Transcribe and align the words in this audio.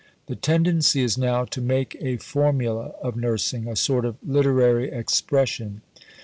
"The 0.25 0.35
tendency 0.35 1.03
is 1.03 1.15
now 1.15 1.45
to 1.45 1.61
make 1.61 1.95
a 2.01 2.17
formula 2.17 2.93
of 3.03 3.15
nursing; 3.15 3.67
a 3.67 3.75
sort 3.75 4.03
of 4.03 4.15
literary 4.25 4.89
expression. 4.89 5.81